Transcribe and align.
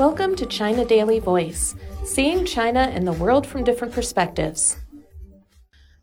Welcome 0.00 0.34
to 0.36 0.46
China 0.46 0.86
Daily 0.86 1.18
Voice, 1.18 1.74
seeing 2.04 2.46
China 2.46 2.90
and 2.90 3.06
the 3.06 3.12
world 3.12 3.46
from 3.46 3.64
different 3.64 3.92
perspectives. 3.92 4.78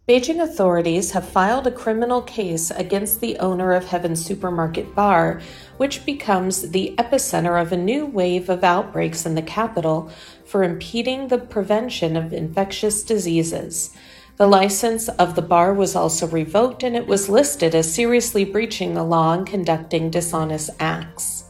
Beijing 0.08 0.39
authorities 0.39 1.13
have 1.13 1.28
filed 1.28 1.66
a 1.66 1.71
criminal 1.71 2.21
case 2.21 2.70
against 2.70 3.21
the 3.21 3.39
owner 3.39 3.73
of 3.73 3.86
Heaven 3.86 4.15
Supermarket 4.15 4.94
Bar, 4.94 5.41
which 5.78 6.05
becomes 6.05 6.70
the 6.70 6.94
epicenter 6.99 7.60
of 7.60 7.72
a 7.72 7.76
new 7.76 8.06
wave 8.06 8.49
of 8.49 8.63
outbreaks 8.63 9.26
in 9.26 9.33
the 9.33 9.42
capital 9.42 10.12
for 10.46 10.62
impeding 10.64 11.29
the 11.29 11.40
prevention 11.40 12.16
of 12.16 12.32
infectious 12.32 13.02
diseases. 13.02 13.96
The 14.36 14.46
license 14.46 15.10
of 15.10 15.34
the 15.34 15.42
bar 15.42 15.74
was 15.74 15.96
also 15.96 16.27
revoked 16.27 16.84
and 16.84 16.95
it 16.95 17.08
was 17.08 17.30
listed 17.30 17.73
as 17.73 17.95
seriously 17.95 18.45
breaching 18.45 18.94
the 18.94 19.02
law 19.02 19.34
and 19.34 19.48
conducting 19.48 20.12
dishonest 20.12 20.70
acts. 20.80 21.47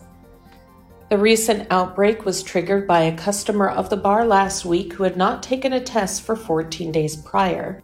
The 1.10 1.18
recent 1.18 1.68
outbreak 1.72 2.26
was 2.26 2.44
triggered 2.44 2.86
by 2.86 3.04
a 3.04 3.16
customer 3.16 3.70
of 3.70 3.90
the 3.90 3.96
bar 3.96 4.26
last 4.26 4.66
week 4.66 4.92
who 4.92 5.04
had 5.04 5.16
not 5.16 5.42
taken 5.42 5.72
a 5.72 5.80
test 5.80 6.24
for 6.24 6.36
14 6.36 6.92
days 6.92 7.16
prior. 7.16 7.82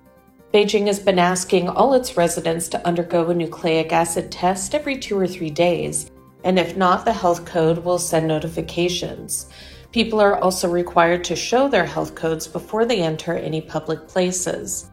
Beijing 0.54 0.88
has 0.88 1.00
been 1.00 1.18
asking 1.18 1.70
all 1.70 1.94
its 1.94 2.18
residents 2.18 2.68
to 2.68 2.86
undergo 2.86 3.30
a 3.30 3.34
nucleic 3.34 3.94
acid 3.94 4.30
test 4.30 4.76
every 4.76 4.98
two 4.98 5.18
or 5.18 5.26
three 5.26 5.50
days, 5.50 6.12
and 6.44 6.60
if 6.60 6.76
not, 6.76 7.06
the 7.06 7.14
health 7.14 7.46
code 7.46 7.78
will 7.78 7.98
send 7.98 8.28
notifications. 8.28 9.48
People 9.94 10.20
are 10.20 10.38
also 10.40 10.70
required 10.70 11.24
to 11.24 11.36
show 11.38 11.70
their 11.70 11.86
health 11.86 12.16
codes 12.16 12.46
before 12.46 12.84
they 12.84 13.02
enter 13.02 13.38
any 13.38 13.62
public 13.62 14.06
places. 14.06 14.90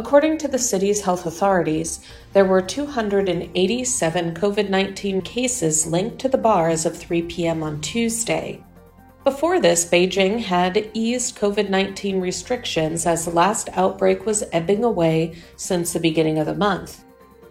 According 0.00 0.38
to 0.38 0.48
the 0.48 0.58
city's 0.58 1.02
health 1.02 1.26
authorities, 1.26 2.00
there 2.32 2.46
were 2.46 2.62
287 2.62 4.32
COVID 4.32 4.70
19 4.70 5.20
cases 5.20 5.86
linked 5.86 6.18
to 6.20 6.28
the 6.30 6.38
bars 6.38 6.86
of 6.86 6.96
3 6.96 7.20
p.m. 7.24 7.62
on 7.62 7.82
Tuesday. 7.82 8.64
Before 9.24 9.60
this, 9.60 9.84
Beijing 9.84 10.38
had 10.40 10.88
eased 10.94 11.36
COVID 11.36 11.68
19 11.68 12.18
restrictions 12.18 13.04
as 13.04 13.26
the 13.26 13.30
last 13.30 13.68
outbreak 13.74 14.24
was 14.24 14.42
ebbing 14.52 14.84
away 14.84 15.34
since 15.56 15.92
the 15.92 16.00
beginning 16.00 16.38
of 16.38 16.46
the 16.46 16.54
month. 16.54 17.04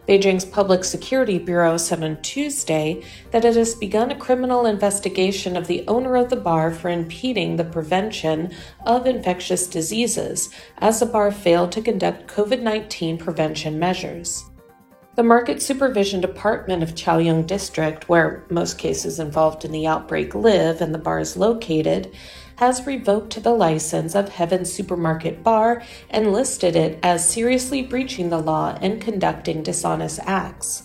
Beijing's 0.10 0.44
Public 0.44 0.84
Security 0.84 1.38
Bureau 1.38 1.78
said 1.78 2.04
on 2.04 2.20
Tuesday 2.24 3.04
that 3.30 3.46
it 3.46 3.56
has 3.56 3.76
begun 3.76 4.10
a 4.10 4.18
criminal 4.18 4.66
investigation 4.66 5.56
of 5.56 5.68
the 5.68 5.84
owner 5.88 6.16
of 6.16 6.32
the 6.32 6.36
bar 6.36 6.72
for 6.72 6.90
impeding 6.90 7.58
the 7.58 7.64
prevention 7.64 8.52
of 8.88 9.06
infectious 9.06 9.68
diseases, 9.68 10.50
as 10.80 11.00
the 11.00 11.06
bar 11.06 11.32
failed 11.32 11.72
to 11.74 11.84
conduct 11.84 12.26
COVID 12.26 12.64
19 12.64 13.20
prevention 13.20 13.78
measures. 13.78 14.46
The 15.20 15.24
Market 15.24 15.62
Supervision 15.62 16.22
Department 16.22 16.82
of 16.82 16.96
Chaoyang 16.96 17.46
District, 17.46 18.08
where 18.08 18.46
most 18.50 18.78
cases 18.78 19.20
involved 19.20 19.66
in 19.66 19.74
the 19.74 19.86
outbreak 19.86 20.34
live 20.34 20.80
and 20.80 20.94
the 20.94 20.98
bar 20.98 21.20
is 21.20 21.36
located, 21.36 22.16
has 22.56 22.88
revoked 22.88 23.44
the 23.44 23.52
license 23.52 24.16
of 24.16 24.30
Heaven 24.30 24.64
Supermarket 24.64 25.44
Bar 25.44 25.84
and 26.10 26.32
listed 26.32 26.78
it 26.78 27.00
as 27.04 27.30
seriously 27.30 27.82
breaching 27.82 28.30
the 28.30 28.38
law 28.38 28.78
and 28.82 29.02
conducting 29.02 29.62
dishonest 29.62 30.22
acts. 30.24 30.84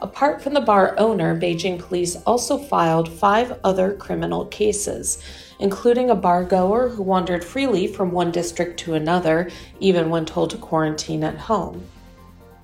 Apart 0.00 0.40
from 0.40 0.54
the 0.54 0.62
bar 0.62 0.94
owner, 0.96 1.38
Beijing 1.38 1.78
police 1.78 2.16
also 2.24 2.56
filed 2.56 3.12
five 3.12 3.60
other 3.64 3.92
criminal 3.92 4.46
cases, 4.46 5.22
including 5.58 6.08
a 6.08 6.14
bar 6.14 6.42
goer 6.42 6.88
who 6.88 7.02
wandered 7.02 7.44
freely 7.44 7.86
from 7.86 8.12
one 8.12 8.30
district 8.30 8.80
to 8.80 8.94
another, 8.94 9.50
even 9.78 10.08
when 10.08 10.24
told 10.24 10.48
to 10.48 10.56
quarantine 10.56 11.22
at 11.22 11.36
home. 11.36 11.84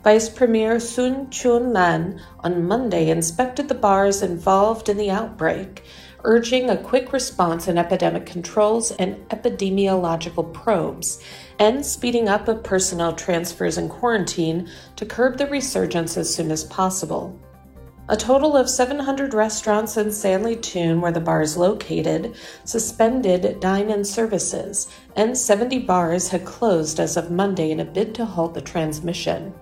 Vice 0.04 0.28
Premier 0.28 0.78
Sun 0.78 1.28
Chunlan 1.30 2.20
on 2.40 2.68
Monday 2.68 3.08
inspected 3.08 3.68
the 3.68 3.74
bars 3.74 4.20
involved 4.20 4.90
in 4.90 4.98
the 4.98 5.10
outbreak, 5.10 5.82
urging 6.24 6.68
a 6.68 6.76
quick 6.76 7.10
response 7.10 7.68
in 7.68 7.78
epidemic 7.78 8.26
controls 8.26 8.90
and 8.90 9.16
epidemiological 9.30 10.52
probes, 10.52 11.24
and 11.58 11.86
speeding 11.86 12.28
up 12.28 12.48
of 12.48 12.62
personnel 12.62 13.14
transfers 13.14 13.78
and 13.78 13.88
quarantine 13.88 14.68
to 14.96 15.06
curb 15.06 15.38
the 15.38 15.46
resurgence 15.46 16.18
as 16.18 16.32
soon 16.32 16.50
as 16.50 16.64
possible. 16.64 17.40
A 18.10 18.16
total 18.18 18.58
of 18.58 18.68
700 18.68 19.32
restaurants 19.32 19.96
in 19.96 20.08
Sanlitun, 20.08 21.00
where 21.00 21.12
the 21.12 21.20
bar 21.20 21.40
is 21.40 21.56
located, 21.56 22.36
suspended 22.66 23.58
dine 23.58 23.88
in 23.88 24.04
services, 24.04 24.90
and 25.16 25.34
70 25.34 25.78
bars 25.78 26.28
had 26.28 26.44
closed 26.44 27.00
as 27.00 27.16
of 27.16 27.30
Monday 27.30 27.70
in 27.70 27.80
a 27.80 27.86
bid 27.86 28.14
to 28.16 28.26
halt 28.26 28.52
the 28.52 28.60
transmission. 28.60 29.54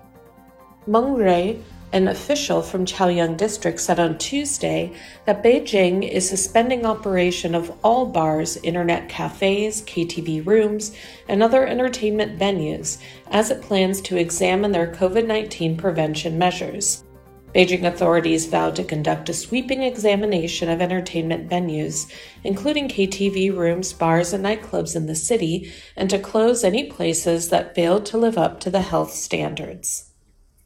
Meng 0.85 1.13
Rui, 1.13 1.59
an 1.93 2.09
official 2.09 2.61
from 2.61 2.85
Chaoyang 2.85 3.37
District, 3.37 3.79
said 3.79 4.01
on 4.01 4.17
Tuesday 4.17 4.91
that 5.25 5.41
Beijing 5.41 6.05
is 6.05 6.27
suspending 6.27 6.85
operation 6.85 7.55
of 7.55 7.71
all 7.85 8.05
bars, 8.05 8.57
internet 8.57 9.07
cafes, 9.07 9.81
KTV 9.83 10.45
rooms, 10.45 10.93
and 11.29 11.41
other 11.41 11.65
entertainment 11.65 12.37
venues 12.37 12.97
as 13.31 13.49
it 13.49 13.61
plans 13.61 14.01
to 14.01 14.17
examine 14.17 14.73
their 14.73 14.91
COVID 14.91 15.25
19 15.25 15.77
prevention 15.77 16.37
measures. 16.37 17.05
Beijing 17.55 17.85
authorities 17.85 18.47
vowed 18.47 18.75
to 18.75 18.83
conduct 18.83 19.29
a 19.29 19.33
sweeping 19.33 19.83
examination 19.83 20.67
of 20.67 20.81
entertainment 20.81 21.47
venues, 21.47 22.11
including 22.43 22.89
KTV 22.89 23.55
rooms, 23.55 23.93
bars, 23.93 24.33
and 24.33 24.43
nightclubs 24.43 24.97
in 24.97 25.05
the 25.05 25.15
city, 25.15 25.71
and 25.95 26.09
to 26.09 26.19
close 26.19 26.65
any 26.65 26.83
places 26.85 27.47
that 27.49 27.73
failed 27.73 28.05
to 28.07 28.17
live 28.17 28.37
up 28.37 28.59
to 28.59 28.69
the 28.69 28.81
health 28.81 29.13
standards. 29.13 30.12